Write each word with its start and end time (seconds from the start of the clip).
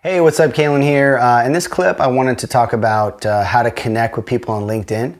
Hey, 0.00 0.20
what's 0.20 0.38
up? 0.38 0.52
Kalen 0.52 0.80
here. 0.80 1.18
Uh, 1.18 1.44
in 1.44 1.50
this 1.50 1.66
clip, 1.66 1.98
I 1.98 2.06
wanted 2.06 2.38
to 2.38 2.46
talk 2.46 2.72
about 2.72 3.26
uh, 3.26 3.42
how 3.42 3.64
to 3.64 3.72
connect 3.72 4.16
with 4.16 4.26
people 4.26 4.54
on 4.54 4.62
LinkedIn. 4.62 5.18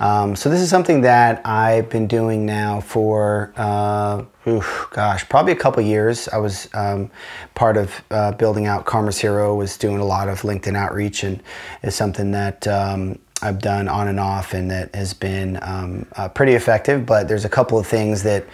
Um, 0.00 0.34
so 0.34 0.50
this 0.50 0.60
is 0.60 0.68
something 0.68 1.02
that 1.02 1.46
I've 1.46 1.88
been 1.88 2.08
doing 2.08 2.44
now 2.44 2.80
for, 2.80 3.52
uh, 3.54 4.24
oof, 4.48 4.88
gosh, 4.90 5.28
probably 5.28 5.52
a 5.52 5.56
couple 5.56 5.80
years. 5.84 6.26
I 6.26 6.38
was 6.38 6.68
um, 6.74 7.08
part 7.54 7.76
of 7.76 8.02
uh, 8.10 8.32
building 8.32 8.66
out 8.66 8.84
Commerce 8.84 9.18
Hero, 9.18 9.54
was 9.54 9.76
doing 9.76 9.98
a 9.98 10.04
lot 10.04 10.28
of 10.28 10.40
LinkedIn 10.40 10.74
outreach, 10.74 11.22
and 11.22 11.40
is 11.84 11.94
something 11.94 12.32
that 12.32 12.66
um, 12.66 13.20
I've 13.42 13.60
done 13.60 13.86
on 13.86 14.08
and 14.08 14.18
off, 14.18 14.54
and 14.54 14.68
that 14.72 14.92
has 14.92 15.14
been 15.14 15.60
um, 15.62 16.04
uh, 16.16 16.28
pretty 16.30 16.54
effective. 16.54 17.06
But 17.06 17.28
there's 17.28 17.44
a 17.44 17.48
couple 17.48 17.78
of 17.78 17.86
things 17.86 18.24
that 18.24 18.44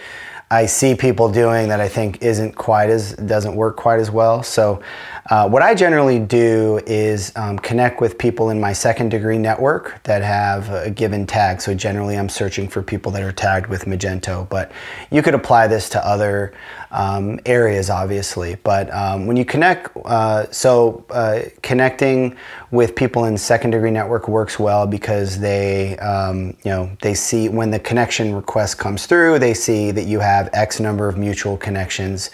I 0.53 0.67
see 0.67 0.93
people 0.93 1.31
doing 1.31 1.67
that 1.69 1.81
I 1.81 1.89
think 1.89 2.21
isn't 2.21 2.55
quite 2.55 2.91
as 2.91 3.13
doesn't 3.13 3.55
work 3.55 3.75
quite 3.75 3.99
as 3.99 4.11
well. 4.11 4.43
So, 4.43 4.83
uh, 5.31 5.49
what 5.49 5.61
I 5.61 5.73
generally 5.73 6.19
do 6.19 6.81
is 6.85 7.31
um, 7.37 7.57
connect 7.57 8.01
with 8.01 8.17
people 8.17 8.49
in 8.49 8.59
my 8.59 8.73
second 8.73 9.09
degree 9.09 9.37
network 9.37 10.03
that 10.03 10.21
have 10.21 10.69
a 10.69 10.89
given 10.89 11.25
tag. 11.25 11.61
So 11.61 11.73
generally, 11.73 12.17
I'm 12.17 12.27
searching 12.27 12.67
for 12.67 12.83
people 12.83 13.11
that 13.13 13.23
are 13.23 13.31
tagged 13.31 13.67
with 13.67 13.85
Magento. 13.85 14.47
But 14.49 14.71
you 15.11 15.21
could 15.21 15.33
apply 15.33 15.67
this 15.67 15.87
to 15.89 16.05
other 16.05 16.53
um, 16.91 17.39
areas, 17.45 17.89
obviously. 17.89 18.55
But 18.63 18.93
um, 18.93 19.25
when 19.25 19.37
you 19.37 19.45
connect, 19.45 19.95
uh, 20.05 20.51
so 20.51 21.05
uh, 21.09 21.43
connecting 21.61 22.35
with 22.71 22.93
people 22.95 23.25
in 23.25 23.37
second 23.37 23.71
degree 23.71 23.91
network 23.91 24.27
works 24.27 24.59
well 24.59 24.85
because 24.85 25.39
they, 25.39 25.97
um, 25.99 26.55
you 26.63 26.71
know, 26.71 26.91
they 27.01 27.13
see 27.13 27.47
when 27.47 27.71
the 27.71 27.79
connection 27.79 28.35
request 28.35 28.77
comes 28.77 29.05
through, 29.05 29.39
they 29.39 29.53
see 29.53 29.91
that 29.91 30.03
you 30.03 30.19
have 30.19 30.42
have 30.43 30.53
X 30.53 30.79
number 30.79 31.07
of 31.07 31.17
mutual 31.17 31.57
connections. 31.57 32.29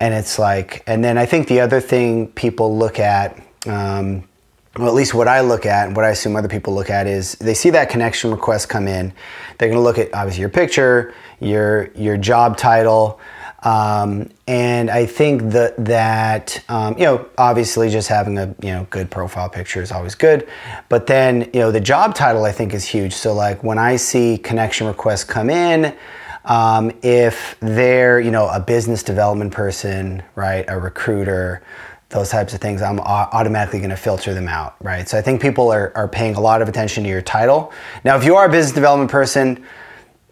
And 0.00 0.14
it's 0.14 0.38
like, 0.38 0.82
and 0.86 1.04
then 1.04 1.18
I 1.18 1.26
think 1.26 1.48
the 1.48 1.60
other 1.60 1.80
thing 1.80 2.28
people 2.28 2.76
look 2.76 2.98
at, 2.98 3.36
um, 3.66 4.24
well, 4.76 4.88
at 4.88 4.94
least 4.94 5.14
what 5.14 5.28
I 5.28 5.40
look 5.40 5.66
at 5.66 5.88
and 5.88 5.96
what 5.96 6.04
I 6.04 6.10
assume 6.10 6.36
other 6.36 6.48
people 6.48 6.74
look 6.74 6.90
at 6.90 7.06
is 7.06 7.32
they 7.34 7.54
see 7.54 7.70
that 7.70 7.90
connection 7.90 8.30
request 8.30 8.68
come 8.68 8.86
in. 8.88 9.12
They're 9.58 9.68
going 9.68 9.78
to 9.78 9.82
look 9.82 9.98
at 9.98 10.14
obviously 10.14 10.40
your 10.40 10.48
picture, 10.48 11.12
your 11.40 11.90
your 11.94 12.16
job 12.16 12.56
title, 12.56 13.20
um, 13.62 14.30
and 14.46 14.90
I 14.90 15.04
think 15.06 15.52
that 15.52 15.76
that 15.84 16.62
um, 16.68 16.96
you 16.96 17.04
know 17.04 17.26
obviously 17.36 17.90
just 17.90 18.08
having 18.08 18.38
a 18.38 18.54
you 18.62 18.70
know 18.70 18.86
good 18.90 19.10
profile 19.10 19.48
picture 19.48 19.82
is 19.82 19.92
always 19.92 20.14
good, 20.14 20.48
but 20.88 21.06
then 21.06 21.50
you 21.52 21.60
know 21.60 21.70
the 21.70 21.80
job 21.80 22.14
title 22.14 22.44
I 22.44 22.52
think 22.52 22.72
is 22.72 22.86
huge. 22.86 23.12
So 23.12 23.34
like 23.34 23.62
when 23.62 23.76
I 23.76 23.96
see 23.96 24.38
connection 24.38 24.86
requests 24.86 25.24
come 25.24 25.50
in. 25.50 25.94
Um, 26.44 26.92
if 27.02 27.56
they're, 27.60 28.20
you 28.20 28.30
know, 28.30 28.48
a 28.48 28.60
business 28.60 29.02
development 29.02 29.52
person, 29.52 30.22
right, 30.34 30.64
a 30.68 30.78
recruiter, 30.78 31.62
those 32.08 32.28
types 32.28 32.54
of 32.54 32.60
things, 32.60 32.82
I'm 32.82 32.98
automatically 32.98 33.78
going 33.78 33.90
to 33.90 33.96
filter 33.96 34.34
them 34.34 34.48
out, 34.48 34.74
right? 34.80 35.08
So 35.08 35.16
I 35.16 35.22
think 35.22 35.40
people 35.40 35.72
are, 35.72 35.92
are 35.94 36.08
paying 36.08 36.34
a 36.34 36.40
lot 36.40 36.60
of 36.60 36.68
attention 36.68 37.04
to 37.04 37.08
your 37.08 37.22
title. 37.22 37.72
Now, 38.04 38.16
if 38.16 38.24
you 38.24 38.34
are 38.34 38.46
a 38.46 38.50
business 38.50 38.74
development 38.74 39.10
person, 39.10 39.64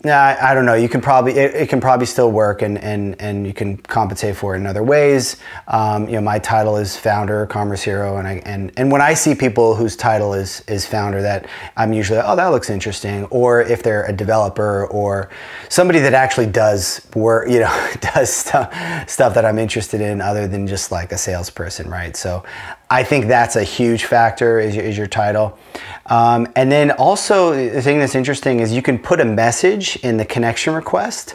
yeah, 0.04 0.22
I, 0.22 0.52
I, 0.52 0.54
don't 0.54 0.64
know. 0.64 0.74
You 0.74 0.88
can 0.88 1.00
probably 1.00 1.32
it, 1.32 1.54
it, 1.56 1.68
can 1.68 1.80
probably 1.80 2.06
still 2.06 2.30
work, 2.30 2.62
and, 2.62 2.78
and 2.78 3.20
and 3.20 3.44
you 3.44 3.52
can 3.52 3.78
compensate 3.78 4.36
for 4.36 4.54
it 4.54 4.58
in 4.58 4.66
other 4.66 4.84
ways. 4.84 5.38
Um, 5.66 6.06
you 6.06 6.14
know, 6.14 6.20
my 6.20 6.38
title 6.38 6.76
is 6.76 6.96
founder, 6.96 7.46
commerce 7.46 7.82
hero, 7.82 8.16
and 8.18 8.28
I 8.28 8.34
and 8.46 8.70
and 8.76 8.92
when 8.92 9.00
I 9.00 9.14
see 9.14 9.34
people 9.34 9.74
whose 9.74 9.96
title 9.96 10.34
is 10.34 10.60
is 10.68 10.86
founder, 10.86 11.20
that 11.22 11.48
I'm 11.76 11.92
usually 11.92 12.20
oh 12.20 12.36
that 12.36 12.46
looks 12.48 12.70
interesting. 12.70 13.24
Or 13.24 13.60
if 13.60 13.82
they're 13.82 14.04
a 14.04 14.12
developer 14.12 14.86
or 14.86 15.30
somebody 15.68 15.98
that 15.98 16.14
actually 16.14 16.46
does 16.46 17.04
work, 17.16 17.48
you 17.48 17.58
know, 17.58 17.90
does 18.14 18.32
stuff 18.32 18.72
stuff 19.10 19.34
that 19.34 19.44
I'm 19.44 19.58
interested 19.58 20.00
in, 20.00 20.20
other 20.20 20.46
than 20.46 20.68
just 20.68 20.92
like 20.92 21.10
a 21.10 21.18
salesperson, 21.18 21.90
right? 21.90 22.16
So 22.16 22.44
I 22.90 23.04
think 23.04 23.26
that's 23.26 23.56
a 23.56 23.62
huge 23.62 24.04
factor 24.04 24.58
is 24.58 24.74
your, 24.74 24.84
is 24.84 24.96
your 24.96 25.06
title. 25.06 25.58
Um, 26.06 26.48
and 26.56 26.72
then 26.72 26.90
also 26.92 27.52
the 27.52 27.82
thing 27.82 27.98
that's 27.98 28.14
interesting 28.14 28.60
is 28.60 28.72
you 28.72 28.82
can 28.82 28.98
put 28.98 29.20
a 29.20 29.24
message 29.24 29.96
in 29.96 30.16
the 30.16 30.24
connection 30.24 30.74
request 30.74 31.34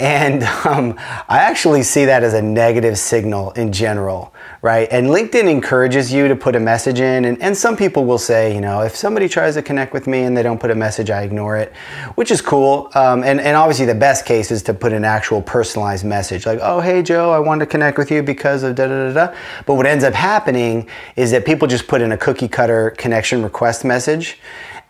and 0.00 0.42
um, 0.66 0.94
I 0.98 1.38
actually 1.38 1.84
see 1.84 2.04
that 2.06 2.24
as 2.24 2.34
a 2.34 2.42
negative 2.42 2.98
signal 2.98 3.52
in 3.52 3.72
general, 3.72 4.34
right? 4.60 4.88
And 4.90 5.06
LinkedIn 5.06 5.48
encourages 5.48 6.12
you 6.12 6.26
to 6.26 6.34
put 6.34 6.56
a 6.56 6.60
message 6.60 6.98
in. 6.98 7.24
And, 7.24 7.40
and 7.40 7.56
some 7.56 7.76
people 7.76 8.04
will 8.04 8.18
say, 8.18 8.52
you 8.52 8.60
know, 8.60 8.80
if 8.80 8.96
somebody 8.96 9.28
tries 9.28 9.54
to 9.54 9.62
connect 9.62 9.92
with 9.92 10.08
me 10.08 10.22
and 10.22 10.36
they 10.36 10.42
don't 10.42 10.58
put 10.58 10.72
a 10.72 10.74
message, 10.74 11.10
I 11.10 11.22
ignore 11.22 11.56
it, 11.56 11.72
which 12.16 12.32
is 12.32 12.42
cool. 12.42 12.90
Um, 12.96 13.22
and, 13.22 13.40
and 13.40 13.56
obviously, 13.56 13.86
the 13.86 13.94
best 13.94 14.26
case 14.26 14.50
is 14.50 14.64
to 14.64 14.74
put 14.74 14.92
an 14.92 15.04
actual 15.04 15.40
personalized 15.40 16.04
message 16.04 16.44
like, 16.44 16.58
oh, 16.60 16.80
hey, 16.80 17.00
Joe, 17.00 17.30
I 17.30 17.38
wanted 17.38 17.66
to 17.66 17.70
connect 17.70 17.96
with 17.96 18.10
you 18.10 18.22
because 18.24 18.64
of 18.64 18.74
da 18.74 18.88
da 18.88 19.12
da 19.12 19.26
da. 19.26 19.34
But 19.64 19.74
what 19.74 19.86
ends 19.86 20.02
up 20.02 20.14
happening 20.14 20.88
is 21.14 21.30
that 21.30 21.44
people 21.44 21.68
just 21.68 21.86
put 21.86 22.00
in 22.00 22.10
a 22.10 22.16
cookie 22.16 22.48
cutter 22.48 22.90
connection 22.98 23.44
request 23.44 23.84
message 23.84 24.38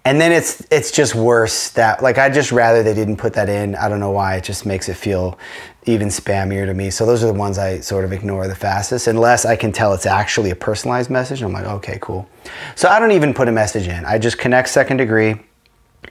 and 0.05 0.21
then 0.21 0.33
it's 0.33 0.67
it's 0.71 0.91
just 0.91 1.15
worse 1.15 1.71
that 1.71 2.03
like 2.03 2.19
I'd 2.19 2.35
just 2.35 2.53
rather 2.53 2.83
they 2.83 2.95
didn't 2.95 3.17
put 3.17 3.33
that 3.35 3.49
in. 3.49 3.75
I 3.75 3.89
don't 3.89 4.01
know 4.01 4.11
why. 4.11 4.37
It 4.37 4.45
just 4.45 4.67
makes 4.67 4.89
it 4.89 4.95
feel 4.95 5.39
even 5.87 6.09
spammier 6.09 6.67
to 6.67 6.75
me. 6.75 6.91
So 6.91 7.07
those 7.07 7.23
are 7.25 7.27
the 7.27 7.39
ones 7.39 7.59
I 7.59 7.81
sort 7.81 8.05
of 8.05 8.13
ignore 8.13 8.47
the 8.49 8.55
fastest, 8.55 9.07
unless 9.07 9.45
I 9.45 9.57
can 9.57 9.73
tell 9.73 9.93
it's 9.95 10.07
actually 10.07 10.51
a 10.51 10.57
personalized 10.57 11.11
message. 11.11 11.43
I'm 11.43 11.53
like, 11.53 11.67
okay, 11.67 11.99
cool. 12.01 12.29
So 12.75 12.89
I 12.89 12.99
don't 12.99 13.13
even 13.13 13.33
put 13.33 13.49
a 13.49 13.53
message 13.53 13.89
in. 13.89 14.05
I 14.05 14.19
just 14.19 14.39
connect 14.39 14.69
second 14.69 14.99
degree 14.99 15.37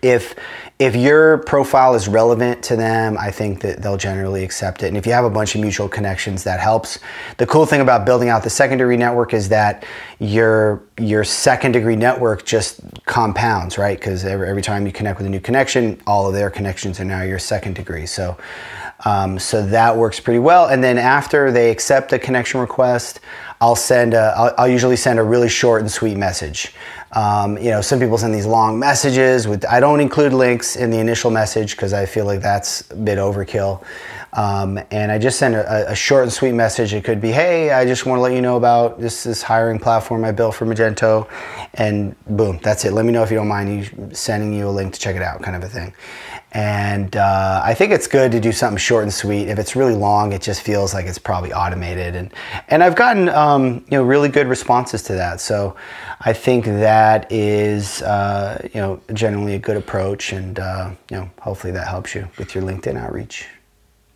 if 0.01 0.35
if 0.79 0.95
your 0.95 1.37
profile 1.39 1.93
is 1.93 2.07
relevant 2.07 2.63
to 2.63 2.75
them, 2.75 3.17
I 3.17 3.31
think 3.31 3.61
that 3.61 3.81
they'll 3.81 3.95
generally 3.95 4.43
accept 4.43 4.83
it. 4.83 4.87
And 4.87 4.97
if 4.97 5.05
you 5.05 5.13
have 5.13 5.23
a 5.23 5.29
bunch 5.29 5.55
of 5.55 5.61
mutual 5.61 5.87
connections, 5.87 6.43
that 6.43 6.59
helps. 6.59 6.99
The 7.37 7.45
cool 7.45 7.65
thing 7.65 7.79
about 7.79 8.05
building 8.05 8.27
out 8.27 8.43
the 8.43 8.49
second 8.49 8.79
degree 8.79 8.97
network 8.97 9.33
is 9.33 9.49
that 9.49 9.85
your 10.19 10.83
your 10.99 11.23
second 11.23 11.73
degree 11.73 11.95
network 11.95 12.45
just 12.45 12.81
compounds, 13.05 13.77
right? 13.77 13.97
Because 13.97 14.25
every, 14.25 14.49
every 14.49 14.61
time 14.61 14.85
you 14.85 14.91
connect 14.91 15.19
with 15.19 15.27
a 15.27 15.29
new 15.29 15.39
connection, 15.39 16.01
all 16.07 16.27
of 16.27 16.33
their 16.33 16.49
connections 16.49 16.99
are 16.99 17.05
now 17.05 17.21
your 17.21 17.39
second 17.39 17.75
degree. 17.75 18.05
So 18.05 18.37
um, 19.05 19.37
so 19.37 19.65
that 19.65 19.95
works 19.97 20.19
pretty 20.19 20.39
well. 20.39 20.67
And 20.67 20.83
then 20.83 20.97
after 20.97 21.51
they 21.51 21.71
accept 21.71 22.13
a 22.13 22.19
connection 22.19 22.59
request, 22.61 23.19
I'll 23.63 23.77
send 23.77 24.13
a, 24.13 24.33
I'll, 24.35 24.53
I'll 24.57 24.67
usually 24.67 24.97
send 24.97 25.19
a 25.19 25.23
really 25.23 25.47
short 25.47 25.79
and 25.79 25.89
sweet 25.89 26.17
message. 26.17 26.73
Um, 27.13 27.57
you 27.57 27.69
know, 27.69 27.79
some 27.79 27.97
people 27.97 28.17
send 28.17 28.35
these 28.35 28.45
long 28.45 28.77
messages 28.77 29.47
with, 29.47 29.63
I 29.65 29.79
don't 29.79 30.01
include 30.01 30.33
links 30.33 30.75
in 30.75 30.89
the 30.91 30.99
initial 30.99 31.31
message 31.31 31.71
because 31.71 31.93
I 31.93 32.05
feel 32.05 32.25
like 32.25 32.41
that's 32.41 32.91
a 32.91 32.95
bit 32.97 33.17
overkill. 33.17 33.81
Um, 34.33 34.79
and 34.91 35.13
I 35.13 35.17
just 35.17 35.39
send 35.39 35.55
a, 35.55 35.91
a, 35.91 35.95
short 35.95 36.23
and 36.23 36.33
sweet 36.33 36.51
message. 36.53 36.93
It 36.93 37.05
could 37.05 37.21
be, 37.21 37.31
hey, 37.31 37.71
I 37.71 37.85
just 37.85 38.05
want 38.05 38.17
to 38.17 38.21
let 38.21 38.33
you 38.33 38.41
know 38.41 38.57
about 38.57 38.99
this, 38.99 39.23
this 39.23 39.41
hiring 39.41 39.79
platform 39.79 40.25
I 40.25 40.33
built 40.33 40.55
for 40.55 40.65
Magento. 40.65 41.29
And 41.75 42.15
boom, 42.25 42.59
that's 42.61 42.83
it. 42.83 42.91
Let 42.91 43.05
me 43.05 43.13
know 43.13 43.23
if 43.23 43.31
you 43.31 43.37
don't 43.37 43.47
mind 43.47 44.11
sending 44.11 44.51
you 44.51 44.67
a 44.67 44.71
link 44.71 44.93
to 44.93 44.99
check 44.99 45.15
it 45.15 45.21
out, 45.21 45.41
kind 45.41 45.55
of 45.55 45.63
a 45.63 45.69
thing. 45.69 45.93
And 46.53 47.15
uh, 47.15 47.61
I 47.63 47.73
think 47.73 47.91
it's 47.91 48.05
good 48.05 48.31
to 48.31 48.39
do 48.39 48.51
something 48.51 48.77
short 48.77 49.03
and 49.03 49.13
sweet. 49.13 49.49
If 49.49 49.57
it's 49.57 49.75
really 49.75 49.95
long, 49.95 50.33
it 50.33 50.41
just 50.43 50.61
feels 50.61 50.93
like 50.93 51.07
it's 51.07 51.17
probably 51.17 51.51
automated. 51.51 52.15
And 52.15 52.31
and 52.67 52.83
I've 52.83 52.95
gotten 52.95 53.27
um, 53.53 53.85
you 53.89 53.97
know 53.97 54.03
really 54.03 54.29
good 54.29 54.47
responses 54.47 55.03
to 55.03 55.13
that. 55.13 55.41
So 55.41 55.75
I 56.21 56.33
think 56.33 56.65
that 56.65 57.31
is 57.31 58.01
uh, 58.01 58.67
you 58.73 58.79
know 58.79 59.01
generally 59.13 59.55
a 59.55 59.59
good 59.59 59.77
approach, 59.77 60.33
and 60.33 60.59
uh, 60.59 60.91
you 61.09 61.17
know 61.17 61.29
hopefully 61.41 61.73
that 61.73 61.87
helps 61.87 62.15
you 62.15 62.27
with 62.37 62.55
your 62.55 62.63
LinkedIn 62.63 62.97
outreach. 62.97 63.47